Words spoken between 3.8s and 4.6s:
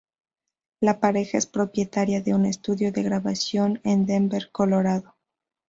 en Denver,